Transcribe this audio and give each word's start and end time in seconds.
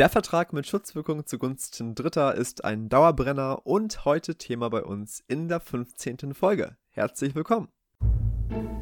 Der 0.00 0.08
Vertrag 0.08 0.54
mit 0.54 0.66
Schutzwirkung 0.66 1.26
zugunsten 1.26 1.94
Dritter 1.94 2.34
ist 2.34 2.64
ein 2.64 2.88
Dauerbrenner 2.88 3.66
und 3.66 4.06
heute 4.06 4.36
Thema 4.36 4.70
bei 4.70 4.82
uns 4.82 5.22
in 5.28 5.48
der 5.48 5.60
15. 5.60 6.32
Folge. 6.32 6.78
Herzlich 6.88 7.34
willkommen. 7.34 7.68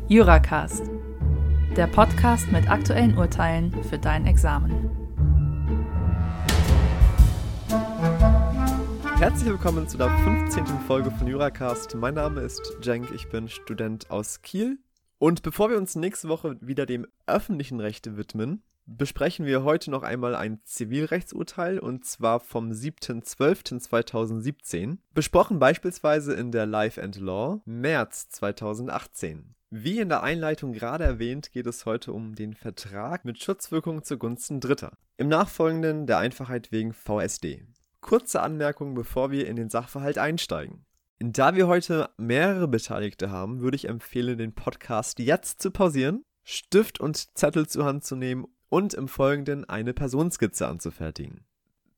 Juracast, 0.07 0.85
der 1.77 1.89
Podcast 1.89 2.53
mit 2.53 2.71
aktuellen 2.71 3.19
Urteilen 3.19 3.83
für 3.83 3.99
dein 3.99 4.29
Examen. 4.29 4.93
Herzlich 9.17 9.51
willkommen 9.51 9.89
zu 9.89 9.99
der 9.99 10.17
15. 10.19 10.67
Folge 10.87 11.11
von 11.11 11.27
Juracast. 11.27 11.97
Mein 11.97 12.15
Name 12.15 12.43
ist 12.43 12.77
Cenk, 12.81 13.11
ich 13.13 13.29
bin 13.29 13.49
Student 13.49 14.09
aus 14.13 14.41
Kiel. 14.43 14.79
Und 15.19 15.43
bevor 15.43 15.69
wir 15.69 15.79
uns 15.79 15.97
nächste 15.97 16.29
Woche 16.29 16.59
wieder 16.61 16.87
dem 16.87 17.09
öffentlichen 17.27 17.81
Recht 17.81 18.17
widmen, 18.17 18.63
besprechen 18.89 19.45
wir 19.45 19.63
heute 19.63 19.91
noch 19.91 20.03
einmal 20.03 20.35
ein 20.35 20.61
Zivilrechtsurteil 20.65 21.79
und 21.79 22.07
zwar 22.07 22.41
vom 22.41 22.71
7.12.2017, 22.71 24.97
besprochen 25.13 25.59
beispielsweise 25.59 26.33
in 26.35 26.51
der 26.51 26.65
Life 26.65 27.03
and 27.03 27.17
Law 27.17 27.61
März 27.67 28.31
2018. 28.31 29.55
Wie 29.71 30.01
in 30.01 30.09
der 30.09 30.23
Einleitung 30.23 30.73
gerade 30.73 31.05
erwähnt, 31.05 31.53
geht 31.53 31.67
es 31.67 31.85
heute 31.85 32.15
um 32.15 32.35
den 32.35 32.55
Vertrag 32.55 33.27
mit 33.27 33.43
Schutzwirkung 33.43 34.03
zugunsten 34.03 34.61
Dritter. 34.61 34.97
Im 35.19 35.29
Nachfolgenden 35.29 36.07
der 36.07 36.17
Einfachheit 36.19 36.73
wegen 36.73 36.95
VSD. 36.95 37.67
Kurze 38.01 38.41
Anmerkung, 38.41 38.95
bevor 38.95 39.31
wir 39.31 39.47
in 39.47 39.57
den 39.57 39.69
Sachverhalt 39.69 40.17
einsteigen. 40.17 40.87
Da 41.19 41.55
wir 41.55 41.67
heute 41.67 42.09
mehrere 42.17 42.69
Beteiligte 42.69 43.31
haben, 43.31 43.61
würde 43.61 43.77
ich 43.77 43.89
empfehlen, 43.89 44.39
den 44.39 44.55
Podcast 44.55 45.19
jetzt 45.19 45.61
zu 45.61 45.71
pausieren, 45.71 46.25
Stift 46.45 46.99
und 47.01 47.37
Zettel 47.37 47.67
zur 47.67 47.85
Hand 47.85 48.05
zu 48.05 48.17
nehmen 48.17 48.47
und 48.69 48.95
im 48.95 49.09
Folgenden 49.09 49.69
eine 49.69 49.95
Personenskizze 49.95 50.67
anzufertigen. 50.67 51.45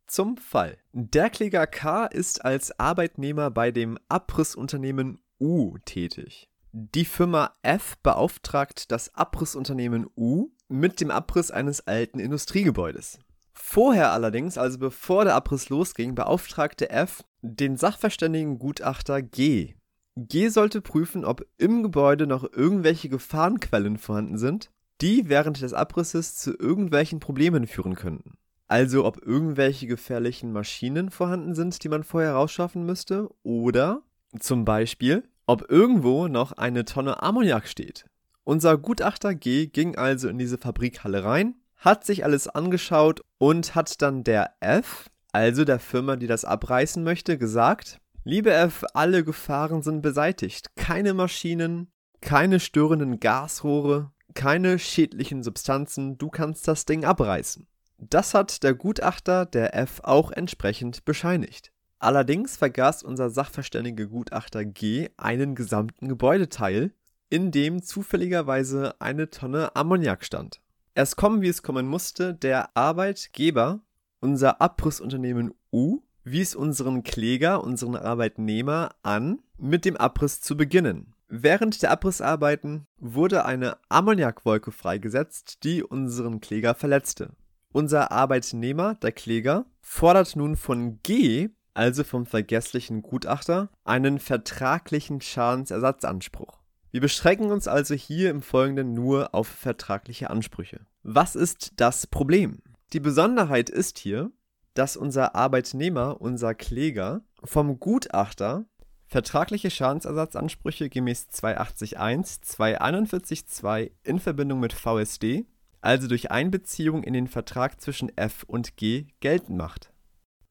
Zum 0.07 0.37
Fall. 0.37 0.77
Der 0.93 1.31
Kläger 1.31 1.67
K 1.67 2.07
ist 2.07 2.45
als 2.45 2.79
Arbeitnehmer 2.81 3.51
bei 3.51 3.71
dem 3.71 3.99
Abrissunternehmen 4.09 5.21
U 5.39 5.79
tätig. 5.85 6.49
Die 6.73 7.05
Firma 7.05 7.53
F 7.63 7.97
beauftragt 8.03 8.91
das 8.93 9.15
Abrissunternehmen 9.15 10.07
U 10.17 10.51
mit 10.69 11.01
dem 11.01 11.11
Abriss 11.11 11.51
eines 11.51 11.87
alten 11.87 12.19
Industriegebäudes. 12.19 13.19
Vorher 13.53 14.13
allerdings, 14.13 14.59
also 14.59 14.79
bevor 14.79 15.25
der 15.25 15.35
Abriss 15.35 15.69
losging, 15.69 16.15
beauftragte 16.15 16.91
F 16.91 17.25
den 17.43 17.77
Sachverständigen 17.77 18.59
Gutachter 18.59 19.23
G. 19.23 19.75
G 20.17 20.49
sollte 20.49 20.81
prüfen, 20.81 21.25
ob 21.25 21.47
im 21.57 21.83
Gebäude 21.83 22.27
noch 22.27 22.45
irgendwelche 22.53 23.09
Gefahrenquellen 23.09 23.97
vorhanden 23.97 24.39
sind 24.39 24.71
die 25.01 25.29
während 25.29 25.61
des 25.61 25.73
Abrisses 25.73 26.37
zu 26.37 26.57
irgendwelchen 26.59 27.21
Problemen 27.21 27.67
führen 27.67 27.95
könnten. 27.95 28.35
Also 28.69 29.05
ob 29.05 29.27
irgendwelche 29.27 29.87
gefährlichen 29.87 30.53
Maschinen 30.53 31.11
vorhanden 31.11 31.55
sind, 31.55 31.83
die 31.83 31.89
man 31.89 32.05
vorher 32.05 32.35
rausschaffen 32.35 32.85
müsste, 32.85 33.29
oder 33.43 34.03
zum 34.39 34.65
Beispiel, 34.65 35.25
ob 35.47 35.69
irgendwo 35.71 36.29
noch 36.29 36.53
eine 36.53 36.85
Tonne 36.85 37.23
Ammoniak 37.23 37.67
steht. 37.67 38.07
Unser 38.45 38.79
Gutachter 38.79 39.35
G 39.35 39.67
ging 39.67 39.97
also 39.97 40.29
in 40.29 40.39
diese 40.39 40.59
Fabrikhalle 40.59 41.25
rein, 41.25 41.57
hat 41.77 42.05
sich 42.05 42.25
alles 42.25 42.47
angeschaut 42.47 43.23
und 43.39 43.75
hat 43.75 44.01
dann 44.03 44.23
der 44.23 44.53
F, 44.61 45.11
also 45.33 45.65
der 45.65 45.81
Firma, 45.81 46.17
die 46.17 46.27
das 46.27 46.45
abreißen 46.45 47.03
möchte, 47.03 47.39
gesagt, 47.39 48.01
Liebe 48.23 48.53
F, 48.53 48.85
alle 48.93 49.25
Gefahren 49.25 49.83
sind 49.83 50.03
beseitigt. 50.03 50.77
Keine 50.77 51.15
Maschinen, 51.15 51.91
keine 52.21 52.61
störenden 52.61 53.19
Gasrohre, 53.19 54.13
keine 54.35 54.79
schädlichen 54.79 55.43
Substanzen, 55.43 56.19
du 56.19 56.29
kannst 56.29 56.67
das 56.69 56.85
Ding 56.85 57.05
abreißen. 57.05 57.67
Das 57.99 58.33
hat 58.35 58.63
der 58.63 58.75
Gutachter 58.75 59.45
der 59.45 59.75
F 59.75 60.01
auch 60.03 60.31
entsprechend 60.31 61.05
bescheinigt. 61.05 61.71
Allerdings 61.99 62.57
vergaß 62.57 63.03
unser 63.03 63.29
sachverständige 63.29 64.09
Gutachter 64.09 64.65
G 64.65 65.11
einen 65.19 65.55
gesamten 65.55 66.09
Gebäudeteil, 66.09 66.93
in 67.29 67.51
dem 67.51 67.83
zufälligerweise 67.83 68.95
eine 69.01 69.29
Tonne 69.29 69.77
Ammoniak 69.77 70.25
stand. 70.25 70.63
Erst 70.95 71.17
kommen, 71.17 71.43
wie 71.43 71.49
es 71.49 71.63
kommen 71.63 71.87
musste, 71.87 72.35
der 72.35 72.75
Arbeitgeber, 72.77 73.81
unser 74.21 74.61
Abrissunternehmen 74.61 75.53
U, 75.73 76.01
wies 76.25 76.55
unseren 76.55 77.03
Kläger, 77.03 77.63
unseren 77.63 77.97
Arbeitnehmer 77.97 78.95
an, 79.03 79.41
mit 79.59 79.85
dem 79.85 79.97
Abriss 79.97 80.41
zu 80.41 80.57
beginnen. 80.57 81.15
Während 81.33 81.81
der 81.83 81.93
Abrissarbeiten 81.93 82.89
wurde 82.99 83.45
eine 83.45 83.77
Ammoniakwolke 83.89 84.73
freigesetzt, 84.73 85.63
die 85.63 85.85
unseren 85.85 86.41
Kläger 86.41 86.75
verletzte. 86.75 87.31
Unser 87.71 88.11
Arbeitnehmer, 88.11 88.97
der 88.97 89.13
Kläger, 89.13 89.67
fordert 89.81 90.35
nun 90.35 90.57
von 90.57 90.99
G, 91.05 91.51
also 91.73 92.03
vom 92.03 92.27
vergesslichen 92.27 93.03
Gutachter, 93.03 93.71
einen 93.85 94.19
vertraglichen 94.19 95.21
Schadensersatzanspruch. 95.21 96.59
Wir 96.91 97.01
beschränken 97.01 97.53
uns 97.53 97.69
also 97.69 97.95
hier 97.95 98.31
im 98.31 98.43
Folgenden 98.43 98.93
nur 98.93 99.33
auf 99.33 99.47
vertragliche 99.47 100.31
Ansprüche. 100.31 100.81
Was 101.05 101.37
ist 101.37 101.75
das 101.77 102.09
Problem? 102.09 102.59
Die 102.93 102.99
Besonderheit 102.99 103.71
ist 103.71 104.01
hier, 104.01 104.33
dass 104.75 104.97
unser 104.97 105.37
Arbeitnehmer, 105.37 106.21
unser 106.21 106.57
Kläger, 106.57 107.23
vom 107.45 107.79
Gutachter 107.79 108.65
Vertragliche 109.11 109.73
Schadensersatzansprüche 109.73 110.89
gemäß 110.89 111.27
280.1, 111.33 112.45
241.2 112.45 113.91
in 114.05 114.21
Verbindung 114.21 114.61
mit 114.61 114.73
VSD, 114.73 115.47
also 115.81 116.07
durch 116.07 116.31
Einbeziehung 116.31 117.03
in 117.03 117.15
den 117.15 117.27
Vertrag 117.27 117.81
zwischen 117.81 118.17
F 118.17 118.45
und 118.45 118.77
G, 118.77 119.09
geltend 119.19 119.59
macht. 119.59 119.93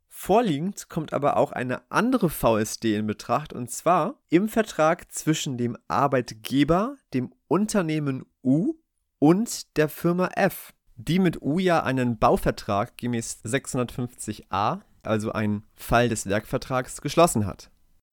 Vorliegend 0.10 0.90
kommt 0.90 1.14
aber 1.14 1.38
auch 1.38 1.54
eine 1.54 1.90
andere 1.90 2.30
VSD 2.30 2.98
in 2.98 3.08
Betracht 3.08 3.54
und 3.54 3.72
zwar 3.72 4.16
im 4.28 4.50
Vertrag 4.50 5.10
zwischen 5.10 5.58
dem 5.58 5.78
Arbeitgeber, 5.88 6.98
dem 7.14 7.32
Unternehmen 7.48 8.26
U 8.44 8.74
und 9.20 9.78
der 9.78 9.88
Firma 9.88 10.32
F, 10.36 10.74
die 10.98 11.20
mit 11.20 11.42
U 11.42 11.60
ja 11.60 11.84
einen 11.84 12.20
Bauvertrag 12.20 12.98
gemäß 12.98 13.40
650a, 13.46 14.82
also 15.02 15.32
ein 15.32 15.64
Fall 15.78 16.10
des 16.10 16.26
Werkvertrags, 16.26 17.00
geschlossen 17.00 17.46
hat. 17.46 17.72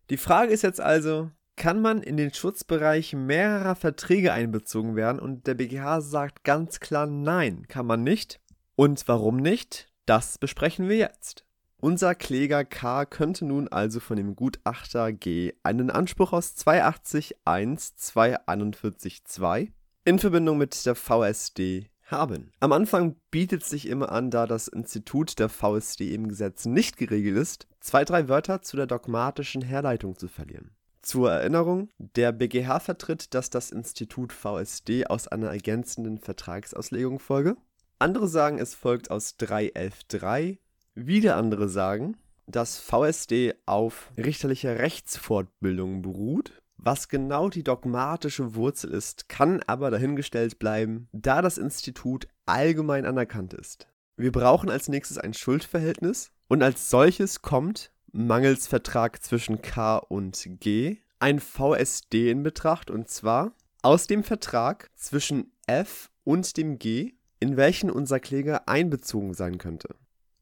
Die 0.08 0.16
Frage 0.16 0.52
ist 0.52 0.62
jetzt 0.62 0.80
also, 0.80 1.30
kann 1.56 1.80
man 1.80 2.02
in 2.02 2.16
den 2.16 2.32
Schutzbereich 2.32 3.14
mehrerer 3.14 3.74
Verträge 3.74 4.32
einbezogen 4.32 4.94
werden? 4.94 5.18
Und 5.18 5.46
der 5.46 5.54
BGH 5.54 6.00
sagt 6.00 6.44
ganz 6.44 6.78
klar 6.78 7.06
nein, 7.06 7.66
kann 7.66 7.86
man 7.86 8.04
nicht. 8.04 8.40
Und 8.76 9.08
warum 9.08 9.36
nicht? 9.36 9.92
Das 10.04 10.38
besprechen 10.38 10.88
wir 10.88 10.96
jetzt. 10.96 11.44
Unser 11.78 12.14
Kläger 12.14 12.64
K 12.64 13.04
könnte 13.04 13.44
nun 13.44 13.68
also 13.68 13.98
von 14.00 14.16
dem 14.16 14.36
Gutachter 14.36 15.12
G 15.12 15.54
einen 15.62 15.90
Anspruch 15.90 16.32
aus 16.32 16.54
280.1, 16.56 17.96
241.2 17.98 19.72
in 20.04 20.18
Verbindung 20.20 20.58
mit 20.58 20.86
der 20.86 20.94
VSD 20.94 21.90
haben. 22.06 22.50
Am 22.60 22.72
Anfang 22.72 23.16
bietet 23.30 23.64
sich 23.64 23.88
immer 23.88 24.12
an, 24.12 24.30
da 24.30 24.46
das 24.46 24.68
Institut 24.68 25.38
der 25.38 25.48
VSD 25.48 26.14
im 26.14 26.28
Gesetz 26.28 26.64
nicht 26.64 26.96
geregelt 26.96 27.36
ist, 27.36 27.66
zwei, 27.80 28.04
drei 28.04 28.28
Wörter 28.28 28.62
zu 28.62 28.76
der 28.76 28.86
dogmatischen 28.86 29.62
Herleitung 29.62 30.16
zu 30.16 30.28
verlieren. 30.28 30.70
Zur 31.02 31.30
Erinnerung, 31.30 31.90
der 31.98 32.32
BGH 32.32 32.80
vertritt, 32.80 33.34
dass 33.34 33.50
das 33.50 33.70
Institut 33.70 34.32
VSD 34.32 35.06
aus 35.06 35.28
einer 35.28 35.50
ergänzenden 35.50 36.18
Vertragsauslegung 36.18 37.20
folge. 37.20 37.56
Andere 37.98 38.28
sagen, 38.28 38.58
es 38.58 38.74
folgt 38.74 39.10
aus 39.10 39.36
311.3. 39.38 40.58
Wieder 40.94 41.36
andere 41.36 41.68
sagen, 41.68 42.16
dass 42.46 42.78
VSD 42.78 43.54
auf 43.66 44.10
richterlicher 44.16 44.78
Rechtsfortbildung 44.78 46.02
beruht 46.02 46.52
was 46.78 47.08
genau 47.08 47.48
die 47.48 47.64
dogmatische 47.64 48.54
Wurzel 48.54 48.92
ist, 48.92 49.28
kann 49.28 49.62
aber 49.66 49.90
dahingestellt 49.90 50.58
bleiben, 50.58 51.08
da 51.12 51.42
das 51.42 51.58
Institut 51.58 52.28
allgemein 52.44 53.06
anerkannt 53.06 53.54
ist. 53.54 53.88
Wir 54.16 54.32
brauchen 54.32 54.70
als 54.70 54.88
nächstes 54.88 55.18
ein 55.18 55.34
Schuldverhältnis 55.34 56.30
und 56.48 56.62
als 56.62 56.90
solches 56.90 57.42
kommt, 57.42 57.90
mangels 58.12 58.66
Vertrag 58.66 59.22
zwischen 59.22 59.62
K 59.62 59.96
und 59.98 60.46
G, 60.60 60.98
ein 61.18 61.40
VSD 61.40 62.30
in 62.30 62.42
Betracht 62.42 62.90
und 62.90 63.08
zwar 63.08 63.52
aus 63.82 64.06
dem 64.06 64.22
Vertrag 64.22 64.90
zwischen 64.94 65.52
F 65.66 66.10
und 66.24 66.56
dem 66.56 66.78
G, 66.78 67.14
in 67.40 67.56
welchen 67.56 67.90
unser 67.90 68.20
Kläger 68.20 68.68
einbezogen 68.68 69.34
sein 69.34 69.58
könnte. 69.58 69.94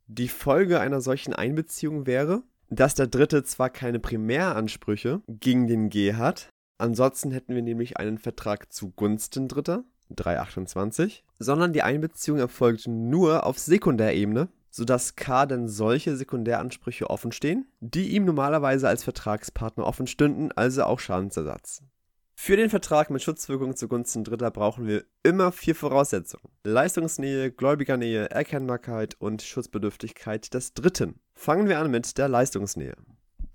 Die 0.06 0.28
Folge 0.28 0.80
einer 0.80 1.00
solchen 1.00 1.32
Einbeziehung 1.32 2.06
wäre, 2.06 2.42
dass 2.70 2.94
der 2.94 3.06
Dritte 3.06 3.44
zwar 3.44 3.70
keine 3.70 4.00
Primäransprüche 4.00 5.22
gegen 5.28 5.66
den 5.66 5.90
G 5.90 6.14
hat, 6.14 6.48
ansonsten 6.78 7.30
hätten 7.30 7.54
wir 7.54 7.62
nämlich 7.62 7.96
einen 7.96 8.18
Vertrag 8.18 8.72
zugunsten 8.72 9.48
Dritter, 9.48 9.84
328, 10.10 11.24
sondern 11.38 11.72
die 11.72 11.82
Einbeziehung 11.82 12.38
erfolgt 12.38 12.86
nur 12.86 13.46
auf 13.46 13.58
Sekundärebene, 13.58 14.48
sodass 14.70 15.16
K 15.16 15.46
dann 15.46 15.68
solche 15.68 16.16
Sekundäransprüche 16.16 17.08
offenstehen, 17.08 17.66
die 17.80 18.08
ihm 18.08 18.24
normalerweise 18.24 18.88
als 18.88 19.04
Vertragspartner 19.04 19.86
offen 19.86 20.06
stünden, 20.06 20.50
also 20.52 20.84
auch 20.84 20.98
Schadensersatz. 20.98 21.82
Für 22.36 22.56
den 22.56 22.68
Vertrag 22.68 23.10
mit 23.10 23.22
Schutzwirkung 23.22 23.76
zugunsten 23.76 24.24
Dritter 24.24 24.50
brauchen 24.50 24.86
wir 24.86 25.04
immer 25.22 25.52
vier 25.52 25.74
Voraussetzungen. 25.74 26.48
Leistungsnähe, 26.64 27.50
Gläubigernähe, 27.50 28.30
Erkennbarkeit 28.30 29.14
und 29.18 29.40
Schutzbedürftigkeit 29.40 30.52
des 30.52 30.74
Dritten. 30.74 31.20
Fangen 31.34 31.68
wir 31.68 31.78
an 31.78 31.90
mit 31.90 32.18
der 32.18 32.28
Leistungsnähe. 32.28 32.96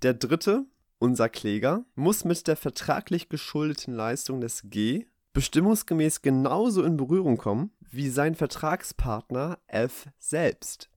Der 0.02 0.14
Dritte, 0.14 0.64
unser 0.98 1.28
Kläger, 1.28 1.84
muss 1.94 2.24
mit 2.24 2.46
der 2.48 2.56
vertraglich 2.56 3.28
geschuldeten 3.28 3.94
Leistung 3.94 4.40
des 4.40 4.62
G 4.64 5.06
bestimmungsgemäß 5.32 6.22
genauso 6.22 6.82
in 6.82 6.96
Berührung 6.96 7.36
kommen 7.36 7.70
wie 7.90 8.08
sein 8.08 8.34
Vertragspartner 8.34 9.58
F 9.66 10.08
selbst. 10.18 10.90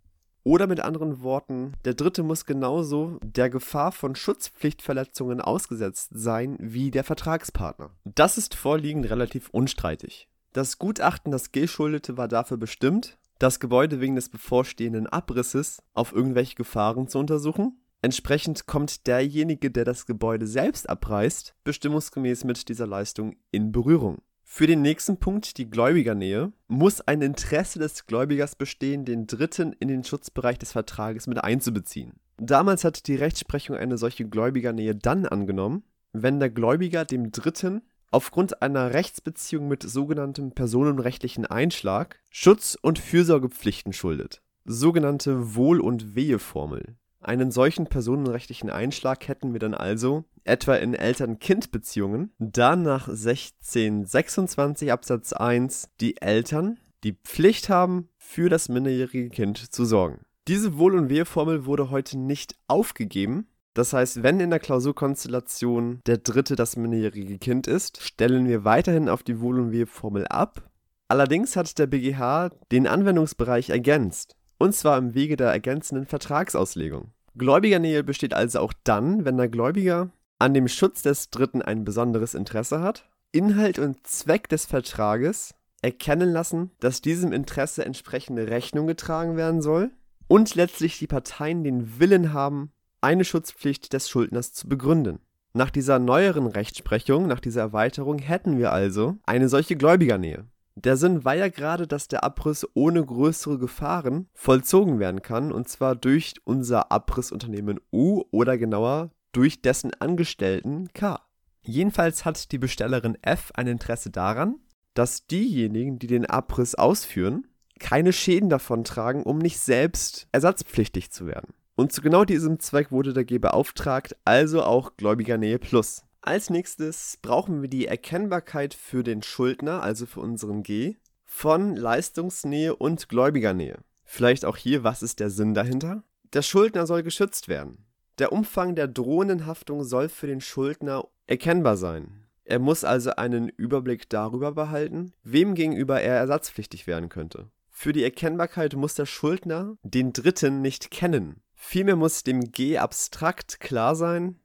Oder 0.46 0.68
mit 0.68 0.82
anderen 0.82 1.22
Worten, 1.22 1.72
der 1.86 1.94
Dritte 1.94 2.22
muss 2.22 2.46
genauso 2.46 3.18
der 3.24 3.50
Gefahr 3.50 3.94
von 3.94 4.14
Schutzpflichtverletzungen 4.14 5.40
ausgesetzt 5.40 6.10
sein 6.14 6.58
wie 6.60 6.92
der 6.92 7.06
Vertragspartner. 7.06 7.92
Das 8.04 8.38
ist 8.38 8.54
vorliegend 8.54 9.10
relativ 9.10 9.50
unstreitig. 9.50 10.28
Das 10.52 10.80
Gutachten, 10.80 11.32
das 11.32 11.54
G 11.54 11.66
schuldete, 11.66 12.18
war 12.18 12.28
dafür 12.28 12.58
bestimmt, 12.58 13.18
das 13.40 13.62
Gebäude 13.62 14.02
wegen 14.02 14.16
des 14.16 14.28
bevorstehenden 14.30 15.08
Abrisses 15.08 15.82
auf 15.94 16.14
irgendwelche 16.14 16.56
Gefahren 16.56 17.08
zu 17.08 17.20
untersuchen. 17.20 17.80
Entsprechend 18.02 18.68
kommt 18.68 19.08
derjenige, 19.08 19.72
der 19.72 19.86
das 19.86 20.06
Gebäude 20.06 20.46
selbst 20.46 20.90
abreißt, 20.90 21.56
bestimmungsgemäß 21.64 22.44
mit 22.44 22.68
dieser 22.68 22.86
Leistung 22.86 23.38
in 23.52 23.72
Berührung. 23.72 24.22
Für 24.56 24.68
den 24.68 24.84
nächsten 24.84 25.18
Punkt, 25.18 25.58
die 25.58 25.68
Gläubigernähe, 25.68 26.52
muss 26.68 27.02
ein 27.02 27.24
Interesse 27.24 27.80
des 27.80 28.06
Gläubigers 28.06 28.56
bestehen, 28.56 29.04
den 29.04 29.26
Dritten 29.26 29.74
in 29.80 29.88
den 29.88 30.04
Schutzbereich 30.04 30.60
des 30.60 30.74
Vertrages 30.74 31.26
mit 31.26 31.44
einzubeziehen. 31.44 32.20
Damals 32.38 32.84
hat 32.84 33.08
die 33.08 33.16
Rechtsprechung 33.16 33.76
eine 33.76 33.98
solche 33.98 34.26
Gläubigernähe 34.26 34.94
dann 34.94 35.26
angenommen, 35.26 35.82
wenn 36.12 36.40
der 36.40 36.52
Gläubiger 36.52 37.04
dem 37.04 37.32
Dritten 37.32 37.82
aufgrund 38.12 38.62
einer 38.62 38.94
Rechtsbeziehung 38.94 39.68
mit 39.68 39.82
sogenanntem 39.82 40.52
personenrechtlichen 40.52 41.48
Einschlag 41.48 42.20
Schutz- 42.30 42.78
und 42.80 43.00
Fürsorgepflichten 43.00 43.92
schuldet. 43.92 44.44
Sogenannte 44.66 45.56
Wohl- 45.56 45.82
und 45.82 46.14
Weheformel. 46.16 46.96
Einen 47.24 47.52
solchen 47.52 47.88
personenrechtlichen 47.88 48.70
Einschlag 48.70 49.30
hätten 49.30 49.54
wir 49.54 49.60
dann 49.60 49.74
also 49.74 50.26
etwa 50.44 50.76
in 50.76 50.94
Eltern-Kind-Beziehungen, 50.94 52.34
da 52.38 52.76
nach 52.76 53.08
1626 53.08 54.92
Absatz 54.92 55.32
1 55.32 55.90
die 56.02 56.22
Eltern 56.22 56.80
die 57.06 57.14
Pflicht 57.14 57.70
haben, 57.70 58.10
für 58.18 58.50
das 58.50 58.68
minderjährige 58.68 59.30
Kind 59.30 59.58
zu 59.58 59.86
sorgen. 59.86 60.26
Diese 60.50 60.78
Wohl- 60.78 60.96
und 60.96 61.10
Weheformel 61.10 61.66
wurde 61.66 61.90
heute 61.90 62.18
nicht 62.18 62.56
aufgegeben. 62.68 63.48
Das 63.74 63.94
heißt, 63.94 64.22
wenn 64.22 64.42
in 64.42 64.50
der 64.50 64.60
Klausurkonstellation 64.60 66.02
der 66.06 66.18
Dritte 66.18 66.58
das 66.58 66.76
minderjährige 66.76 67.38
Kind 67.40 67.68
ist, 67.68 68.02
stellen 68.02 68.50
wir 68.50 68.66
weiterhin 68.66 69.08
auf 69.08 69.24
die 69.24 69.40
Wohl- 69.40 69.62
und 69.62 69.72
Weheformel 69.72 70.28
ab. 70.28 70.70
Allerdings 71.08 71.56
hat 71.56 71.78
der 71.80 71.88
BGH 71.88 72.50
den 72.72 72.86
Anwendungsbereich 72.86 73.70
ergänzt. 73.70 74.36
Und 74.64 74.72
zwar 74.72 74.98
im 74.98 75.14
Wege 75.14 75.36
der 75.36 75.50
ergänzenden 75.50 76.06
Vertragsauslegung. 76.06 77.12
Gläubigernähe 77.36 78.02
besteht 78.02 78.34
also 78.34 78.62
auch 78.62 78.72
dann, 78.86 79.26
wenn 79.26 79.36
der 79.36 79.50
Gläubiger 79.50 80.10
an 80.40 80.54
dem 80.54 80.70
Schutz 80.70 81.02
des 81.02 81.30
Dritten 81.30 81.62
ein 81.62 81.84
besonderes 81.84 82.34
Interesse 82.34 82.80
hat, 82.80 83.10
Inhalt 83.34 83.78
und 83.78 84.08
Zweck 84.08 84.48
des 84.48 84.66
Vertrages 84.66 85.54
erkennen 85.82 86.32
lassen, 86.32 86.72
dass 86.80 87.02
diesem 87.02 87.34
Interesse 87.34 87.84
entsprechende 87.84 88.48
Rechnung 88.48 88.88
getragen 88.88 89.36
werden 89.36 89.62
soll 89.62 89.92
und 90.30 90.56
letztlich 90.56 90.98
die 90.98 91.08
Parteien 91.08 91.66
den 91.66 92.00
Willen 92.00 92.32
haben, 92.32 92.72
eine 93.02 93.26
Schutzpflicht 93.26 93.92
des 93.92 94.08
Schuldners 94.08 94.54
zu 94.54 94.70
begründen. 94.70 95.20
Nach 95.52 95.72
dieser 95.72 96.00
neueren 96.00 96.48
Rechtsprechung, 96.48 97.28
nach 97.28 97.42
dieser 97.42 97.60
Erweiterung 97.60 98.18
hätten 98.18 98.58
wir 98.58 98.72
also 98.72 99.18
eine 99.26 99.50
solche 99.50 99.76
Gläubigernähe. 99.76 100.46
Der 100.76 100.98
Sinn 100.98 101.24
war 101.24 101.36
ja 101.36 101.50
gerade, 101.50 101.88
dass 101.88 102.08
der 102.08 102.24
Abriss 102.24 102.68
ohne 102.74 103.06
größere 103.06 103.60
Gefahren 103.60 104.28
vollzogen 104.34 105.00
werden 105.00 105.22
kann, 105.22 105.52
und 105.52 105.70
zwar 105.70 105.96
durch 105.96 106.34
unser 106.46 106.92
Abrissunternehmen 106.92 107.80
U 107.92 108.24
oder 108.32 108.58
genauer 108.58 109.12
durch 109.34 109.62
dessen 109.62 109.94
Angestellten 110.00 110.90
K. 110.94 111.20
Jedenfalls 111.62 112.26
hat 112.26 112.52
die 112.52 112.58
Bestellerin 112.58 113.18
F 113.22 113.52
ein 113.56 113.68
Interesse 113.68 114.10
daran, 114.10 114.56
dass 114.94 115.28
diejenigen, 115.28 116.00
die 116.00 116.08
den 116.08 116.26
Abriss 116.26 116.76
ausführen, 116.76 117.48
keine 117.80 118.14
Schäden 118.14 118.50
davontragen, 118.50 119.24
um 119.24 119.38
nicht 119.38 119.60
selbst 119.60 120.28
ersatzpflichtig 120.32 121.12
zu 121.12 121.26
werden. 121.26 121.54
Und 121.76 121.92
zu 121.92 122.02
genau 122.02 122.26
diesem 122.26 122.60
Zweck 122.60 122.92
wurde 122.92 123.14
der 123.14 123.26
G 123.26 123.40
beauftragt, 123.40 124.16
also 124.26 124.64
auch 124.64 124.96
Gläubigernähe 124.98 125.58
Plus. 125.58 126.04
Als 126.26 126.50
nächstes 126.50 127.18
brauchen 127.22 127.62
wir 127.62 127.68
die 127.68 127.86
Erkennbarkeit 127.86 128.74
für 128.74 129.04
den 129.04 129.24
Schuldner, 129.24 129.84
also 129.84 130.06
für 130.06 130.22
unseren 130.22 130.64
G, 130.64 130.96
von 131.26 131.76
Leistungsnähe 131.76 132.78
und 132.78 133.10
Gläubigernähe. 133.10 133.80
Vielleicht 134.06 134.46
auch 134.46 134.56
hier, 134.56 134.86
was 134.86 135.04
ist 135.04 135.20
der 135.20 135.30
Sinn 135.30 135.54
dahinter? 135.54 136.04
Der 136.32 136.42
Schuldner 136.42 136.88
soll 136.88 137.04
geschützt 137.04 137.50
werden. 137.50 137.86
Der 138.20 138.32
Umfang 138.32 138.74
der 138.74 138.88
drohenden 138.88 139.46
Haftung 139.46 139.84
soll 139.84 140.08
für 140.08 140.28
den 140.28 140.40
Schuldner 140.40 141.10
erkennbar 141.28 141.76
sein. 141.76 142.26
Er 142.46 142.60
muss 142.60 142.86
also 142.86 143.12
einen 143.18 143.50
Überblick 143.50 144.08
darüber 144.08 144.54
behalten, 144.54 145.12
wem 145.24 145.56
gegenüber 145.56 146.00
er 146.00 146.16
ersatzpflichtig 146.16 146.88
werden 146.88 147.10
könnte. 147.10 147.52
Für 147.70 147.92
die 147.92 148.04
Erkennbarkeit 148.04 148.76
muss 148.76 148.96
der 148.96 149.08
Schuldner 149.08 149.76
den 149.84 150.14
Dritten 150.14 150.62
nicht 150.62 150.90
kennen. 150.90 151.42
Vielmehr 151.54 151.98
muss 151.98 152.24
dem 152.24 152.54
G 152.54 152.78
abstrakt 152.78 153.60
klar 153.60 153.98
sein, 153.98 154.40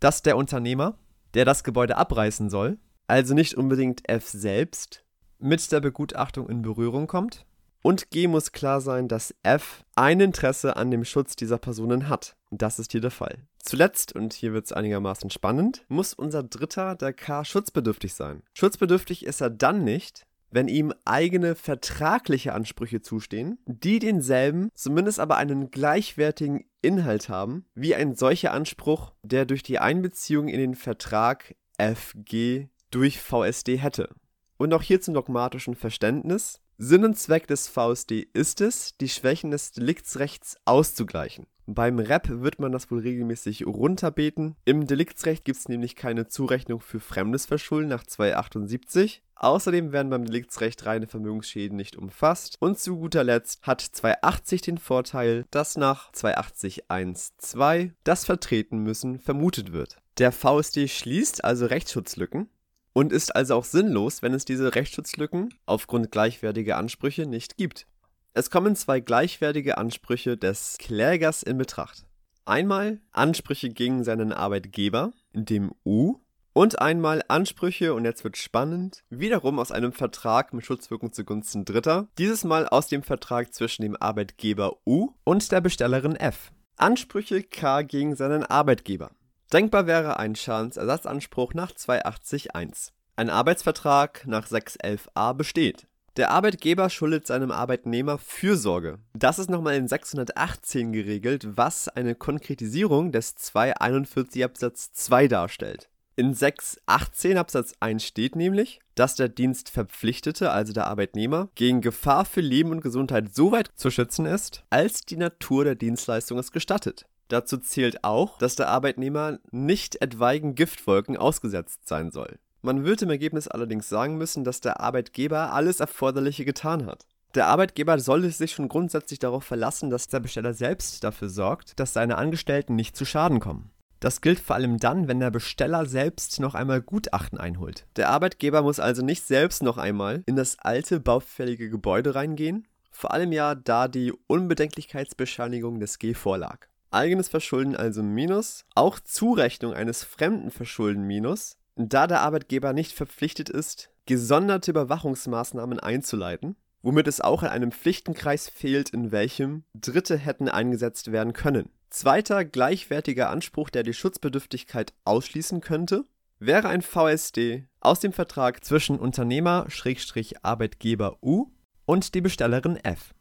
dass 0.00 0.22
der 0.22 0.36
Unternehmer 0.36 0.98
der 1.34 1.44
das 1.44 1.64
Gebäude 1.64 1.96
abreißen 1.96 2.50
soll, 2.50 2.78
also 3.06 3.34
nicht 3.34 3.54
unbedingt 3.54 4.08
F 4.08 4.28
selbst, 4.28 5.04
mit 5.38 5.72
der 5.72 5.80
Begutachtung 5.80 6.48
in 6.48 6.62
Berührung 6.62 7.06
kommt. 7.06 7.44
Und 7.82 8.10
G 8.10 8.28
muss 8.28 8.52
klar 8.52 8.80
sein, 8.80 9.08
dass 9.08 9.34
F 9.42 9.84
ein 9.96 10.20
Interesse 10.20 10.76
an 10.76 10.92
dem 10.92 11.04
Schutz 11.04 11.34
dieser 11.34 11.58
Personen 11.58 12.08
hat. 12.08 12.36
Das 12.50 12.78
ist 12.78 12.92
hier 12.92 13.00
der 13.00 13.10
Fall. 13.10 13.38
Zuletzt, 13.58 14.14
und 14.14 14.32
hier 14.34 14.52
wird 14.52 14.66
es 14.66 14.72
einigermaßen 14.72 15.30
spannend, 15.30 15.84
muss 15.88 16.14
unser 16.14 16.44
Dritter, 16.44 16.94
der 16.94 17.12
K, 17.12 17.44
schutzbedürftig 17.44 18.14
sein. 18.14 18.42
Schutzbedürftig 18.54 19.26
ist 19.26 19.40
er 19.40 19.50
dann 19.50 19.82
nicht, 19.82 20.26
wenn 20.52 20.68
ihm 20.68 20.92
eigene 21.04 21.54
vertragliche 21.56 22.52
Ansprüche 22.52 23.00
zustehen, 23.00 23.58
die 23.66 23.98
denselben, 23.98 24.68
zumindest 24.74 25.18
aber 25.18 25.36
einen 25.36 25.70
gleichwertigen 25.70 26.64
Inhalt 26.82 27.28
haben, 27.28 27.64
wie 27.74 27.94
ein 27.94 28.14
solcher 28.14 28.52
Anspruch, 28.52 29.12
der 29.22 29.46
durch 29.46 29.62
die 29.62 29.78
Einbeziehung 29.78 30.48
in 30.48 30.60
den 30.60 30.74
Vertrag 30.74 31.54
FG 31.78 32.68
durch 32.90 33.20
VSD 33.20 33.78
hätte. 33.78 34.10
Und 34.58 34.72
auch 34.74 34.82
hier 34.82 35.00
zum 35.00 35.14
dogmatischen 35.14 35.74
Verständnis. 35.74 36.60
Sinn 36.78 37.04
und 37.04 37.18
Zweck 37.18 37.46
des 37.46 37.68
VSD 37.68 38.28
ist 38.32 38.60
es, 38.60 38.96
die 38.98 39.08
Schwächen 39.08 39.50
des 39.50 39.72
Deliktsrechts 39.72 40.56
auszugleichen. 40.64 41.46
Beim 41.66 41.98
REP 41.98 42.28
wird 42.28 42.58
man 42.58 42.72
das 42.72 42.90
wohl 42.90 43.00
regelmäßig 43.00 43.66
runterbeten. 43.66 44.56
Im 44.64 44.86
Deliktsrecht 44.86 45.44
gibt 45.44 45.58
es 45.58 45.68
nämlich 45.68 45.94
keine 45.94 46.26
Zurechnung 46.26 46.80
für 46.80 46.98
fremdes 46.98 47.46
Verschulden 47.46 47.88
nach 47.88 48.04
278. 48.04 49.22
Außerdem 49.36 49.92
werden 49.92 50.10
beim 50.10 50.24
Deliktsrecht 50.24 50.86
reine 50.86 51.06
Vermögensschäden 51.06 51.76
nicht 51.76 51.96
umfasst. 51.96 52.56
Und 52.60 52.78
zu 52.78 52.96
guter 52.96 53.24
Letzt 53.24 53.62
hat 53.62 53.80
280 53.80 54.62
den 54.62 54.78
Vorteil, 54.78 55.46
dass 55.50 55.76
nach 55.76 56.12
280.1.2 56.12 57.92
das 58.04 58.24
Vertreten 58.24 58.78
müssen 58.78 59.18
vermutet 59.18 59.72
wird. 59.72 59.98
Der 60.18 60.32
VSD 60.32 60.88
schließt 60.88 61.44
also 61.44 61.66
Rechtsschutzlücken 61.66 62.48
und 62.92 63.12
ist 63.12 63.34
also 63.34 63.56
auch 63.56 63.64
sinnlos, 63.64 64.22
wenn 64.22 64.34
es 64.34 64.44
diese 64.44 64.74
Rechtsschutzlücken 64.74 65.54
aufgrund 65.66 66.10
gleichwertiger 66.10 66.76
Ansprüche 66.76 67.26
nicht 67.26 67.56
gibt. 67.56 67.86
Es 68.34 68.48
kommen 68.48 68.76
zwei 68.76 69.00
gleichwertige 69.00 69.76
Ansprüche 69.76 70.38
des 70.38 70.78
Klägers 70.78 71.42
in 71.42 71.58
Betracht. 71.58 72.06
Einmal 72.46 73.00
Ansprüche 73.10 73.68
gegen 73.68 74.04
seinen 74.04 74.32
Arbeitgeber, 74.32 75.12
dem 75.34 75.72
U, 75.84 76.16
und 76.54 76.80
einmal 76.80 77.22
Ansprüche, 77.28 77.92
und 77.92 78.06
jetzt 78.06 78.24
wird 78.24 78.38
spannend, 78.38 79.04
wiederum 79.10 79.58
aus 79.58 79.70
einem 79.70 79.92
Vertrag 79.92 80.54
mit 80.54 80.64
Schutzwirkung 80.64 81.12
zugunsten 81.12 81.66
Dritter, 81.66 82.08
dieses 82.16 82.42
Mal 82.44 82.66
aus 82.66 82.88
dem 82.88 83.02
Vertrag 83.02 83.52
zwischen 83.52 83.82
dem 83.82 83.96
Arbeitgeber 83.96 84.78
U 84.86 85.10
und 85.24 85.52
der 85.52 85.60
Bestellerin 85.60 86.16
F. 86.16 86.52
Ansprüche 86.76 87.42
K 87.42 87.82
gegen 87.82 88.16
seinen 88.16 88.44
Arbeitgeber. 88.44 89.10
Denkbar 89.52 89.86
wäre 89.86 90.18
ein 90.18 90.36
Schadensersatzanspruch 90.36 91.52
nach 91.52 91.72
280.1. 91.72 92.92
Ein 93.14 93.28
Arbeitsvertrag 93.28 94.26
nach 94.26 94.46
611a 94.46 95.34
besteht. 95.34 95.86
Der 96.18 96.30
Arbeitgeber 96.30 96.90
schuldet 96.90 97.26
seinem 97.26 97.50
Arbeitnehmer 97.50 98.18
Fürsorge. 98.18 98.98
Das 99.14 99.38
ist 99.38 99.48
nochmal 99.48 99.76
in 99.76 99.88
618 99.88 100.92
geregelt, 100.92 101.56
was 101.56 101.88
eine 101.88 102.14
Konkretisierung 102.14 103.12
des 103.12 103.34
241 103.36 104.44
Absatz 104.44 104.92
2 104.92 105.28
darstellt. 105.28 105.88
In 106.14 106.34
618 106.34 107.38
Absatz 107.38 107.72
1 107.80 108.04
steht 108.04 108.36
nämlich, 108.36 108.80
dass 108.94 109.14
der 109.14 109.30
Dienstverpflichtete, 109.30 110.50
also 110.50 110.74
der 110.74 110.86
Arbeitnehmer, 110.86 111.48
gegen 111.54 111.80
Gefahr 111.80 112.26
für 112.26 112.42
Leben 112.42 112.72
und 112.72 112.82
Gesundheit 112.82 113.34
so 113.34 113.50
weit 113.50 113.70
zu 113.74 113.90
schützen 113.90 114.26
ist, 114.26 114.64
als 114.68 115.06
die 115.06 115.16
Natur 115.16 115.64
der 115.64 115.76
Dienstleistung 115.76 116.38
es 116.38 116.52
gestattet. 116.52 117.06
Dazu 117.28 117.56
zählt 117.56 118.04
auch, 118.04 118.36
dass 118.36 118.56
der 118.56 118.68
Arbeitnehmer 118.68 119.38
nicht 119.50 120.02
etwaigen 120.02 120.54
Giftwolken 120.54 121.16
ausgesetzt 121.16 121.88
sein 121.88 122.10
soll. 122.10 122.38
Man 122.64 122.84
wird 122.84 123.02
im 123.02 123.10
Ergebnis 123.10 123.48
allerdings 123.48 123.88
sagen 123.88 124.16
müssen, 124.16 124.44
dass 124.44 124.60
der 124.60 124.80
Arbeitgeber 124.80 125.52
alles 125.52 125.80
Erforderliche 125.80 126.44
getan 126.44 126.86
hat. 126.86 127.06
Der 127.34 127.48
Arbeitgeber 127.48 127.98
sollte 127.98 128.30
sich 128.30 128.52
schon 128.52 128.68
grundsätzlich 128.68 129.18
darauf 129.18 129.42
verlassen, 129.42 129.90
dass 129.90 130.06
der 130.06 130.20
Besteller 130.20 130.54
selbst 130.54 131.02
dafür 131.02 131.28
sorgt, 131.28 131.80
dass 131.80 131.92
seine 131.92 132.18
Angestellten 132.18 132.76
nicht 132.76 132.96
zu 132.96 133.04
Schaden 133.04 133.40
kommen. 133.40 133.72
Das 133.98 134.20
gilt 134.20 134.38
vor 134.38 134.54
allem 134.54 134.78
dann, 134.78 135.08
wenn 135.08 135.18
der 135.18 135.30
Besteller 135.32 135.86
selbst 135.86 136.38
noch 136.38 136.54
einmal 136.54 136.82
Gutachten 136.82 137.38
einholt. 137.38 137.86
Der 137.96 138.10
Arbeitgeber 138.10 138.62
muss 138.62 138.78
also 138.78 139.04
nicht 139.04 139.24
selbst 139.26 139.62
noch 139.62 139.78
einmal 139.78 140.22
in 140.26 140.36
das 140.36 140.58
alte 140.60 141.00
baufällige 141.00 141.68
Gebäude 141.68 142.14
reingehen, 142.14 142.68
vor 142.92 143.12
allem 143.12 143.32
ja, 143.32 143.56
da 143.56 143.88
die 143.88 144.12
Unbedenklichkeitsbescheinigung 144.28 145.80
des 145.80 145.98
G 145.98 146.14
vorlag. 146.14 146.66
Eigenes 146.92 147.28
Verschulden 147.28 147.74
also 147.74 148.02
Minus, 148.02 148.66
auch 148.74 149.00
Zurechnung 149.00 149.72
eines 149.72 150.04
fremden 150.04 150.50
Verschulden 150.50 151.04
Minus, 151.04 151.56
da 151.76 152.06
der 152.06 152.20
Arbeitgeber 152.20 152.72
nicht 152.72 152.92
verpflichtet 152.92 153.48
ist, 153.48 153.90
gesonderte 154.06 154.70
Überwachungsmaßnahmen 154.70 155.80
einzuleiten, 155.80 156.56
womit 156.82 157.08
es 157.08 157.20
auch 157.20 157.42
in 157.42 157.48
einem 157.48 157.72
Pflichtenkreis 157.72 158.48
fehlt, 158.48 158.90
in 158.90 159.10
welchem 159.12 159.64
Dritte 159.74 160.16
hätten 160.16 160.48
eingesetzt 160.48 161.12
werden 161.12 161.32
können. 161.32 161.70
Zweiter 161.90 162.44
gleichwertiger 162.44 163.30
Anspruch, 163.30 163.70
der 163.70 163.82
die 163.82 163.94
Schutzbedürftigkeit 163.94 164.92
ausschließen 165.04 165.60
könnte, 165.60 166.04
wäre 166.38 166.68
ein 166.68 166.82
VSD 166.82 167.66
aus 167.80 167.98
dem 168.00 168.12
Vertrag 168.12 168.64
zwischen 168.64 168.98
Unternehmer-Arbeitgeber 168.98 171.18
U 171.22 171.50
und 171.84 172.14
die 172.14 172.20
Bestellerin 172.20 172.76
F. 172.76 173.14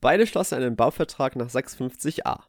Beide 0.00 0.26
schlossen 0.26 0.56
einen 0.56 0.76
Bauvertrag 0.76 1.36
nach 1.36 1.48
650a. 1.48 2.40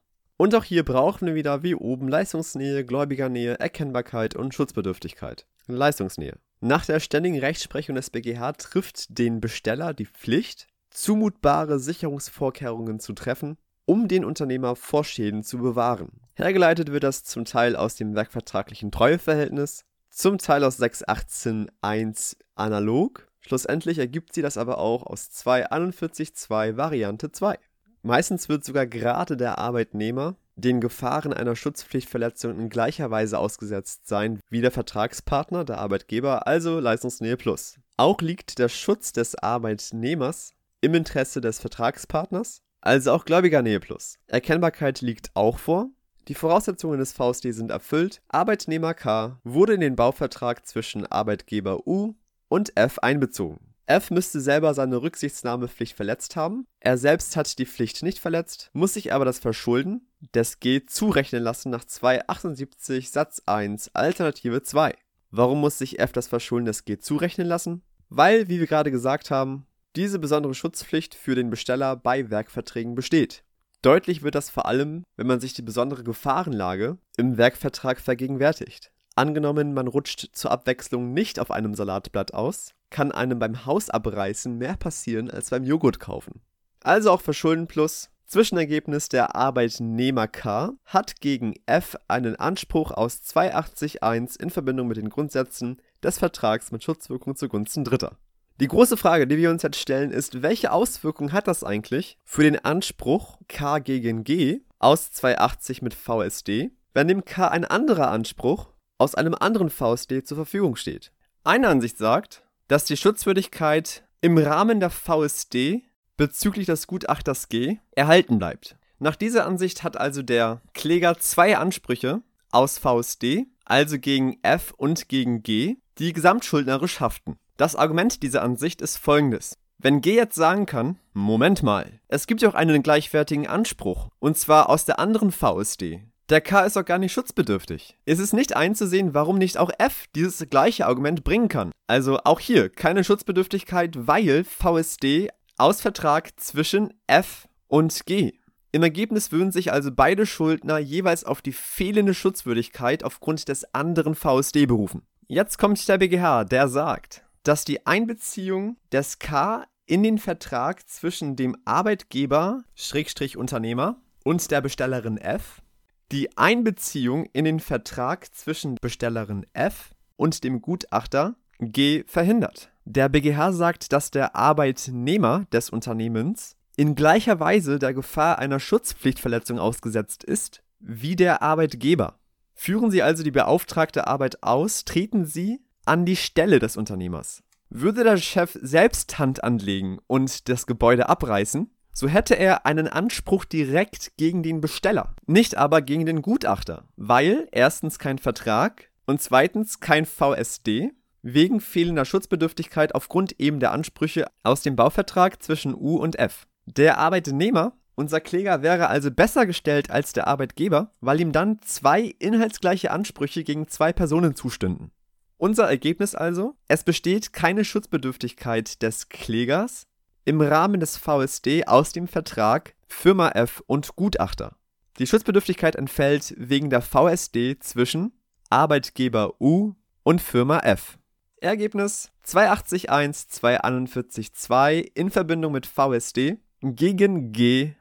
Und 0.41 0.55
auch 0.55 0.63
hier 0.63 0.85
brauchen 0.85 1.27
wir 1.27 1.35
wieder 1.35 1.63
wie 1.63 1.75
oben 1.75 2.07
Leistungsnähe, 2.07 2.85
Gläubigernähe, 2.85 3.59
Erkennbarkeit 3.59 4.37
und 4.37 4.53
Schutzbedürftigkeit. 4.53 5.45
Leistungsnähe. 5.67 6.37
Nach 6.61 6.85
der 6.85 7.01
ständigen 7.01 7.37
Rechtsprechung 7.37 7.95
des 7.95 8.09
BGH 8.09 8.53
trifft 8.53 9.17
den 9.19 9.41
Besteller 9.41 9.93
die 9.93 10.05
Pflicht, 10.05 10.67
zumutbare 10.91 11.77
Sicherungsvorkehrungen 11.77 13.01
zu 13.01 13.11
treffen, 13.11 13.57
um 13.83 14.07
den 14.07 14.23
Unternehmer 14.23 14.77
vor 14.77 15.03
Schäden 15.03 15.43
zu 15.43 15.57
bewahren. 15.57 16.21
Hergeleitet 16.35 16.89
wird 16.89 17.03
das 17.03 17.25
zum 17.25 17.43
Teil 17.43 17.75
aus 17.75 17.95
dem 17.95 18.15
werkvertraglichen 18.15 18.91
Treueverhältnis, 18.91 19.83
zum 20.09 20.37
Teil 20.37 20.63
aus 20.63 20.79
618.1 20.79 22.37
analog. 22.55 23.27
Schlussendlich 23.41 23.97
ergibt 23.97 24.33
sie 24.33 24.41
das 24.41 24.57
aber 24.57 24.77
auch 24.77 25.03
aus 25.03 25.31
241.2 25.31 26.77
Variante 26.77 27.29
2. 27.29 27.59
Meistens 28.01 28.49
wird 28.49 28.63
sogar 28.63 28.87
gerade 28.87 29.35
der 29.35 29.57
Arbeitnehmer 29.57 30.35
den 30.55 30.81
Gefahren 30.81 31.33
einer 31.33 31.55
Schutzpflichtverletzung 31.55 32.59
in 32.59 32.69
gleicher 32.69 33.11
Weise 33.11 33.39
ausgesetzt 33.39 34.07
sein 34.07 34.39
wie 34.49 34.61
der 34.61 34.71
Vertragspartner, 34.71 35.63
der 35.63 35.77
Arbeitgeber, 35.77 36.47
also 36.47 36.79
Leistungsnähe 36.79 37.37
Plus. 37.37 37.75
Auch 37.97 38.21
liegt 38.21 38.59
der 38.59 38.69
Schutz 38.69 39.11
des 39.13 39.35
Arbeitnehmers 39.35 40.53
im 40.81 40.93
Interesse 40.93 41.41
des 41.41 41.59
Vertragspartners, 41.59 42.61
also 42.81 43.11
auch 43.11 43.25
Gläubigernähe 43.25 43.79
plus. 43.79 44.17
Erkennbarkeit 44.27 45.01
liegt 45.01 45.31
auch 45.33 45.59
vor. 45.59 45.89
Die 46.29 46.35
Voraussetzungen 46.35 46.99
des 46.99 47.11
VSD 47.11 47.51
sind 47.51 47.71
erfüllt. 47.71 48.21
Arbeitnehmer 48.29 48.93
K 48.93 49.39
wurde 49.43 49.73
in 49.73 49.81
den 49.81 49.95
Bauvertrag 49.95 50.65
zwischen 50.65 51.05
Arbeitgeber 51.05 51.85
U 51.87 52.15
und 52.47 52.77
F 52.77 52.99
einbezogen. 52.99 53.59
F 53.89 54.11
müsste 54.11 54.39
selber 54.39 54.75
seine 54.75 55.01
Rücksichtnahmepflicht 55.01 55.95
verletzt 55.95 56.35
haben. 56.35 56.67
Er 56.79 56.99
selbst 56.99 57.35
hat 57.35 57.57
die 57.57 57.65
Pflicht 57.65 58.03
nicht 58.03 58.19
verletzt, 58.19 58.69
muss 58.71 58.93
sich 58.93 59.11
aber 59.13 59.25
das 59.25 59.39
Verschulden 59.39 60.07
des 60.35 60.59
G 60.59 60.85
zurechnen 60.85 61.41
lassen 61.41 61.71
nach 61.71 61.83
278 61.83 63.09
Satz 63.09 63.41
1 63.47 63.95
Alternative 63.95 64.61
2. 64.61 64.93
Warum 65.31 65.59
muss 65.61 65.79
sich 65.79 65.97
F 65.97 66.11
das 66.11 66.27
Verschulden 66.27 66.67
des 66.67 66.85
G 66.85 66.99
zurechnen 66.99 67.47
lassen? 67.47 67.81
Weil, 68.09 68.47
wie 68.47 68.59
wir 68.59 68.67
gerade 68.67 68.91
gesagt 68.91 69.31
haben, 69.31 69.65
diese 69.95 70.19
besondere 70.19 70.53
Schutzpflicht 70.53 71.15
für 71.15 71.33
den 71.33 71.49
Besteller 71.49 71.95
bei 71.95 72.29
Werkverträgen 72.29 72.93
besteht. 72.93 73.43
Deutlich 73.81 74.21
wird 74.21 74.35
das 74.35 74.51
vor 74.51 74.67
allem, 74.67 75.03
wenn 75.15 75.25
man 75.25 75.39
sich 75.39 75.55
die 75.55 75.63
besondere 75.63 76.03
Gefahrenlage 76.03 76.99
im 77.17 77.37
Werkvertrag 77.37 77.99
vergegenwärtigt. 77.99 78.91
Angenommen, 79.15 79.73
man 79.73 79.87
rutscht 79.87 80.29
zur 80.33 80.51
Abwechslung 80.51 81.11
nicht 81.13 81.39
auf 81.39 81.49
einem 81.49 81.73
Salatblatt 81.73 82.35
aus, 82.35 82.75
kann 82.89 83.11
einem 83.11 83.39
beim 83.39 83.65
Hausabreißen 83.65 84.57
mehr 84.57 84.75
passieren 84.75 85.29
als 85.29 85.49
beim 85.49 85.63
Joghurt 85.63 85.99
kaufen. 85.99 86.41
Also 86.81 87.11
auch 87.11 87.21
Verschulden 87.21 87.67
plus. 87.67 88.09
Zwischenergebnis 88.25 89.09
der 89.09 89.35
Arbeitnehmer 89.35 90.27
K 90.27 90.73
hat 90.85 91.19
gegen 91.19 91.55
F 91.65 91.97
einen 92.07 92.35
Anspruch 92.35 92.91
aus 92.91 93.21
280.1 93.23 94.39
in 94.39 94.51
Verbindung 94.51 94.87
mit 94.87 94.97
den 94.97 95.09
Grundsätzen 95.09 95.81
des 96.03 96.19
Vertrags 96.19 96.71
mit 96.71 96.83
Schutzwirkung 96.83 97.35
zugunsten 97.35 97.83
Dritter. 97.83 98.17
Die 98.59 98.67
große 98.67 98.97
Frage, 98.97 99.25
die 99.25 99.37
wir 99.37 99.49
uns 99.49 99.63
jetzt 99.63 99.79
stellen, 99.79 100.11
ist, 100.11 100.43
welche 100.43 100.71
Auswirkungen 100.71 101.31
hat 101.31 101.47
das 101.47 101.63
eigentlich 101.63 102.17
für 102.23 102.43
den 102.43 102.63
Anspruch 102.63 103.39
K 103.47 103.79
gegen 103.79 104.23
G 104.23 104.59
aus 104.77 105.11
280 105.11 105.81
mit 105.81 105.95
VSD, 105.95 106.69
wenn 106.93 107.07
dem 107.07 107.25
K 107.25 107.47
ein 107.47 107.65
anderer 107.65 108.11
Anspruch 108.11 108.67
aus 108.99 109.15
einem 109.15 109.33
anderen 109.33 109.69
VSD 109.69 110.23
zur 110.23 110.35
Verfügung 110.35 110.75
steht? 110.75 111.13
Eine 111.43 111.69
Ansicht 111.69 111.97
sagt, 111.97 112.43
dass 112.69 112.85
die 112.85 112.95
Schutzwürdigkeit 112.95 114.03
im 114.21 114.37
Rahmen 114.37 114.79
der 114.79 114.91
VSD 114.91 115.81
bezüglich 116.15 116.67
des 116.67 116.87
Gutachters 116.87 117.49
G 117.49 117.79
erhalten 117.91 118.37
bleibt. 118.37 118.77
Nach 118.99 119.15
dieser 119.15 119.45
Ansicht 119.45 119.83
hat 119.83 119.97
also 119.97 120.21
der 120.21 120.61
Kläger 120.73 121.17
zwei 121.17 121.57
Ansprüche 121.57 122.21
aus 122.51 122.77
VSD, 122.77 123.47
also 123.65 123.97
gegen 123.97 124.37
F 124.43 124.73
und 124.77 125.09
gegen 125.09 125.41
G, 125.41 125.77
die 125.97 126.13
gesamtschuldnerisch 126.13 126.99
haften. 126.99 127.37
Das 127.57 127.75
Argument 127.75 128.21
dieser 128.21 128.43
Ansicht 128.43 128.81
ist 128.81 128.97
folgendes. 128.97 129.57
Wenn 129.79 130.01
G 130.01 130.15
jetzt 130.15 130.35
sagen 130.35 130.65
kann, 130.65 130.99
Moment 131.13 131.63
mal, 131.63 131.99
es 132.07 132.27
gibt 132.27 132.41
ja 132.41 132.49
auch 132.49 132.53
einen 132.53 132.83
gleichwertigen 132.83 133.47
Anspruch, 133.47 134.09
und 134.19 134.37
zwar 134.37 134.69
aus 134.69 134.85
der 134.85 134.99
anderen 134.99 135.31
VSD. 135.31 136.03
Der 136.29 136.41
K 136.41 136.61
ist 136.61 136.75
doch 136.75 136.85
gar 136.85 136.99
nicht 136.99 137.11
schutzbedürftig. 137.11 137.97
Es 138.05 138.19
ist 138.19 138.33
nicht 138.33 138.55
einzusehen, 138.55 139.15
warum 139.15 139.39
nicht 139.39 139.57
auch 139.57 139.71
F 139.79 140.05
dieses 140.13 140.47
gleiche 140.47 140.85
Argument 140.85 141.23
bringen 141.23 141.47
kann. 141.47 141.71
Also 141.87 142.19
auch 142.23 142.39
hier 142.39 142.69
keine 142.69 143.03
Schutzbedürftigkeit, 143.03 143.95
weil 144.05 144.43
VSD 144.43 145.29
aus 145.57 145.81
Vertrag 145.81 146.39
zwischen 146.39 146.93
F 147.07 147.47
und 147.67 148.05
G. 148.05 148.33
Im 148.71 148.83
Ergebnis 148.83 149.31
würden 149.31 149.51
sich 149.51 149.71
also 149.73 149.91
beide 149.91 150.27
Schuldner 150.27 150.77
jeweils 150.77 151.23
auf 151.23 151.41
die 151.41 151.51
fehlende 151.51 152.13
Schutzwürdigkeit 152.13 153.03
aufgrund 153.03 153.47
des 153.47 153.73
anderen 153.73 154.13
VSD 154.13 154.67
berufen. 154.67 155.01
Jetzt 155.27 155.57
kommt 155.57 155.87
der 155.87 155.97
BGH, 155.97 156.43
der 156.43 156.67
sagt, 156.67 157.23
dass 157.41 157.65
die 157.65 157.87
Einbeziehung 157.87 158.77
des 158.91 159.17
K 159.17 159.65
in 159.87 160.03
den 160.03 160.19
Vertrag 160.19 160.87
zwischen 160.87 161.35
dem 161.35 161.57
Arbeitgeber, 161.65 162.61
Schrägstrich 162.75 163.35
Unternehmer, 163.35 163.99
und 164.23 164.51
der 164.51 164.61
Bestellerin 164.61 165.17
F, 165.17 165.63
die 166.11 166.35
Einbeziehung 166.37 167.25
in 167.33 167.45
den 167.45 167.59
Vertrag 167.59 168.33
zwischen 168.33 168.75
Bestellerin 168.81 169.45
F 169.53 169.91
und 170.15 170.43
dem 170.43 170.61
Gutachter 170.61 171.35
G 171.59 172.03
verhindert. 172.07 172.71
Der 172.85 173.09
BGH 173.09 173.51
sagt, 173.51 173.93
dass 173.93 174.09
der 174.09 174.35
Arbeitnehmer 174.35 175.45
des 175.51 175.69
Unternehmens 175.69 176.55
in 176.75 176.95
gleicher 176.95 177.39
Weise 177.39 177.77
der 177.77 177.93
Gefahr 177.93 178.39
einer 178.39 178.59
Schutzpflichtverletzung 178.59 179.59
ausgesetzt 179.59 180.23
ist 180.23 180.63
wie 180.79 181.15
der 181.15 181.41
Arbeitgeber. 181.41 182.17
Führen 182.55 182.89
Sie 182.89 183.03
also 183.03 183.21
die 183.21 183.31
beauftragte 183.31 184.07
Arbeit 184.07 184.43
aus, 184.43 184.85
treten 184.85 185.25
Sie 185.25 185.61
an 185.85 186.05
die 186.05 186.15
Stelle 186.15 186.59
des 186.59 186.77
Unternehmers. 186.77 187.43
Würde 187.69 188.03
der 188.03 188.17
Chef 188.17 188.57
selbst 188.61 189.19
Hand 189.19 189.43
anlegen 189.43 189.99
und 190.07 190.49
das 190.49 190.65
Gebäude 190.65 191.09
abreißen, 191.09 191.69
so 191.99 192.07
hätte 192.07 192.35
er 192.35 192.65
einen 192.65 192.87
Anspruch 192.87 193.43
direkt 193.43 194.15
gegen 194.15 194.41
den 194.41 194.61
Besteller, 194.61 195.13
nicht 195.27 195.57
aber 195.57 195.81
gegen 195.81 196.05
den 196.05 196.21
Gutachter, 196.21 196.85
weil 196.95 197.49
erstens 197.51 197.99
kein 197.99 198.19
Vertrag 198.19 198.89
und 199.05 199.21
zweitens 199.21 199.81
kein 199.81 200.05
VSD 200.05 200.93
wegen 201.21 201.59
fehlender 201.59 202.05
Schutzbedürftigkeit 202.05 202.95
aufgrund 202.95 203.37
eben 203.41 203.59
der 203.59 203.73
Ansprüche 203.73 204.27
aus 204.43 204.61
dem 204.61 204.77
Bauvertrag 204.77 205.43
zwischen 205.43 205.75
U 205.75 205.97
und 205.97 206.17
F. 206.17 206.47
Der 206.65 206.99
Arbeitnehmer, 206.99 207.73
unser 207.95 208.21
Kläger, 208.21 208.61
wäre 208.61 208.87
also 208.87 209.11
besser 209.11 209.45
gestellt 209.45 209.91
als 209.91 210.13
der 210.13 210.25
Arbeitgeber, 210.25 210.93
weil 211.01 211.19
ihm 211.19 211.33
dann 211.33 211.59
zwei 211.63 212.15
inhaltsgleiche 212.19 212.91
Ansprüche 212.91 213.43
gegen 213.43 213.67
zwei 213.67 213.91
Personen 213.91 214.35
zustünden. 214.35 214.91
Unser 215.35 215.69
Ergebnis 215.69 216.15
also, 216.15 216.55
es 216.69 216.85
besteht 216.85 217.33
keine 217.33 217.65
Schutzbedürftigkeit 217.65 218.81
des 218.81 219.09
Klägers 219.09 219.88
im 220.25 220.41
Rahmen 220.41 220.79
des 220.79 220.97
VSD 220.97 221.65
aus 221.67 221.91
dem 221.91 222.07
Vertrag 222.07 222.75
Firma 222.87 223.29
F 223.29 223.63
und 223.67 223.95
Gutachter. 223.95 224.55
Die 224.97 225.07
Schutzbedürftigkeit 225.07 225.75
entfällt 225.75 226.33
wegen 226.37 226.69
der 226.69 226.81
VSD 226.81 227.57
zwischen 227.59 228.11
Arbeitgeber 228.49 229.39
U 229.39 229.73
und 230.03 230.21
Firma 230.21 230.59
F. 230.59 230.97
Ergebnis 231.41 232.11
280.1, 232.25 233.29
241.2 233.29 234.91
in 234.93 235.09
Verbindung 235.09 235.53
mit 235.53 235.65
VSD 235.65 236.37
gegen 236.61 237.31
G-. 237.31 237.75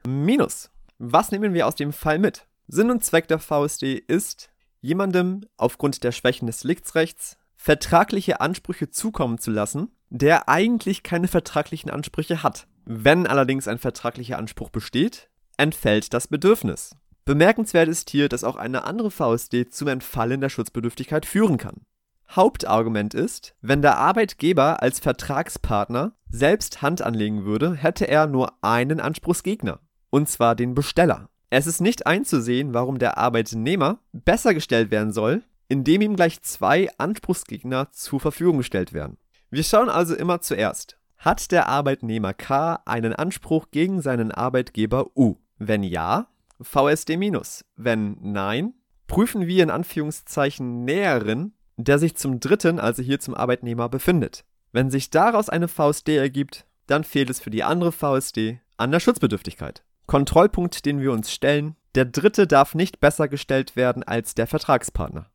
Was 0.99 1.33
nehmen 1.33 1.54
wir 1.54 1.66
aus 1.66 1.75
dem 1.75 1.92
Fall 1.92 2.18
mit? 2.18 2.47
Sinn 2.68 2.90
und 2.90 3.04
Zweck 3.04 3.28
der 3.28 3.38
VSD 3.38 3.95
ist, 3.95 4.50
jemandem 4.80 5.40
aufgrund 5.57 6.04
der 6.04 6.12
Schwächen 6.12 6.47
des 6.47 6.61
Deliktsrechts 6.61 7.37
vertragliche 7.59 8.41
Ansprüche 8.41 8.88
zukommen 8.88 9.37
zu 9.37 9.50
lassen, 9.50 9.91
der 10.09 10.49
eigentlich 10.49 11.03
keine 11.03 11.29
vertraglichen 11.29 11.91
Ansprüche 11.91 12.43
hat. 12.43 12.67
Wenn 12.87 13.27
allerdings 13.27 13.69
ein 13.69 13.79
vertraglicher 13.79 14.38
Anspruch 14.38 14.71
besteht, 14.71 15.29
entfällt 15.59 16.15
das 16.15 16.29
Bedürfnis. 16.29 16.97
Bemerkenswert 17.27 17.88
ist 17.88 18.09
hier, 18.09 18.31
dass 18.31 18.45
auch 18.45 18.57
eine 18.57 18.85
andere 18.85 19.11
VSD 19.11 19.69
zum 19.69 19.88
Entfallen 19.88 20.41
der 20.41 20.49
Schutzbedürftigkeit 20.49 21.27
führen 21.27 21.59
kann. 21.59 21.83
Hauptargument 22.31 23.12
ist, 23.12 23.55
wenn 23.61 23.83
der 23.83 23.99
Arbeitgeber 23.99 24.83
als 24.83 25.00
Vertragspartner 25.00 26.12
selbst 26.31 26.81
Hand 26.81 27.03
anlegen 27.03 27.45
würde, 27.45 27.75
hätte 27.75 28.07
er 28.07 28.27
nur 28.27 28.53
einen 28.62 29.00
Anspruchsgegner, 29.00 29.81
und 30.11 30.29
zwar 30.29 30.55
den 30.55 30.75
Besteller. 30.75 31.29
Es 31.50 31.67
ist 31.67 31.81
nicht 31.81 32.07
einzusehen, 32.07 32.73
warum 32.73 32.99
der 32.99 33.19
Arbeitnehmer 33.19 33.99
besser 34.12 34.55
gestellt 34.55 34.91
werden 34.91 35.12
soll, 35.12 35.43
indem 35.68 36.00
ihm 36.00 36.16
gleich 36.16 36.42
zwei 36.42 36.88
Anspruchsgegner 36.98 37.90
zur 37.92 38.20
Verfügung 38.20 38.58
gestellt 38.58 38.92
werden. 38.92 39.18
Wir 39.50 39.62
schauen 39.62 39.88
also 39.88 40.14
immer 40.14 40.40
zuerst, 40.40 40.98
hat 41.16 41.50
der 41.50 41.68
Arbeitnehmer 41.68 42.32
K 42.32 42.80
einen 42.84 43.12
Anspruch 43.12 43.70
gegen 43.70 44.02
seinen 44.02 44.30
Arbeitgeber 44.30 45.16
U? 45.16 45.37
Wenn 45.58 45.82
ja, 45.82 46.28
VSD-. 46.60 47.64
Wenn 47.76 48.16
nein, 48.20 48.75
prüfen 49.06 49.46
wir 49.46 49.62
in 49.62 49.70
Anführungszeichen 49.70 50.84
Näheren, 50.84 51.54
der 51.76 51.98
sich 51.98 52.16
zum 52.16 52.40
dritten, 52.40 52.78
also 52.78 53.02
hier 53.02 53.20
zum 53.20 53.34
Arbeitnehmer, 53.34 53.88
befindet. 53.88 54.44
Wenn 54.72 54.90
sich 54.90 55.10
daraus 55.10 55.48
eine 55.48 55.68
VSD 55.68 56.16
ergibt, 56.16 56.66
dann 56.87 57.04
fehlt 57.04 57.30
es 57.30 57.40
für 57.40 57.50
die 57.50 57.64
andere 57.64 57.92
VSD 57.92 58.60
an 58.76 58.90
der 58.90 59.00
Schutzbedürftigkeit. 59.00 59.84
Kontrollpunkt, 60.06 60.84
den 60.87 61.00
wir 61.00 61.12
uns 61.12 61.32
stellen, 61.32 61.76
der 61.94 62.04
dritte 62.04 62.46
darf 62.46 62.75
nicht 62.75 63.00
besser 63.00 63.28
gestellt 63.28 63.76
werden 63.76 64.02
als 64.02 64.34
der 64.34 64.46
Vertragspartner. 64.46 65.30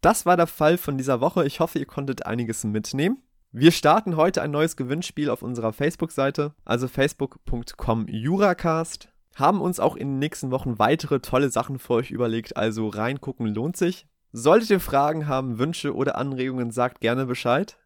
Das 0.00 0.26
war 0.26 0.36
der 0.36 0.46
Fall 0.46 0.78
von 0.78 0.98
dieser 0.98 1.20
Woche. 1.20 1.46
Ich 1.46 1.60
hoffe, 1.60 1.78
ihr 1.78 1.86
konntet 1.86 2.26
einiges 2.26 2.64
mitnehmen. 2.64 3.22
Wir 3.52 3.72
starten 3.72 4.16
heute 4.16 4.42
ein 4.42 4.50
neues 4.50 4.76
Gewinnspiel 4.76 5.30
auf 5.30 5.42
unserer 5.42 5.72
Facebook-Seite, 5.72 6.52
also 6.64 6.88
facebook.com 6.88 8.06
Juracast. 8.08 9.08
Haben 9.34 9.60
uns 9.60 9.80
auch 9.80 9.96
in 9.96 10.08
den 10.08 10.18
nächsten 10.18 10.50
Wochen 10.50 10.78
weitere 10.78 11.20
tolle 11.20 11.48
Sachen 11.50 11.78
für 11.78 11.94
euch 11.94 12.10
überlegt, 12.10 12.56
also 12.56 12.88
reingucken 12.88 13.46
lohnt 13.46 13.76
sich. 13.76 14.06
Solltet 14.32 14.70
ihr 14.70 14.80
Fragen 14.80 15.26
haben, 15.26 15.58
Wünsche 15.58 15.94
oder 15.94 16.18
Anregungen, 16.18 16.70
sagt 16.70 17.00
gerne 17.00 17.26
Bescheid. 17.26 17.78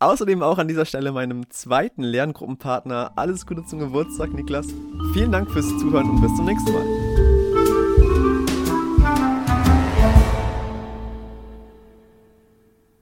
Außerdem 0.00 0.42
auch 0.42 0.58
an 0.58 0.68
dieser 0.68 0.84
Stelle 0.84 1.12
meinem 1.12 1.48
zweiten 1.50 2.02
Lerngruppenpartner 2.02 3.12
alles 3.16 3.46
Gute 3.46 3.64
zum 3.64 3.78
Geburtstag, 3.78 4.32
Niklas. 4.34 4.66
Vielen 5.14 5.32
Dank 5.32 5.50
fürs 5.50 5.68
Zuhören 5.78 6.10
und 6.10 6.20
bis 6.20 6.34
zum 6.36 6.44
nächsten 6.44 6.72
Mal. 6.72 7.03